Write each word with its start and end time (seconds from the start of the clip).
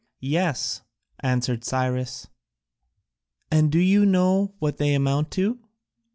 "Yes," 0.23 0.81
answered 1.19 1.63
Cyrus. 1.63 2.25
"And 3.51 3.71
do 3.71 3.77
you 3.77 4.03
know 4.03 4.55
what 4.57 4.77
they 4.77 4.95
amount 4.95 5.29
to?" 5.33 5.59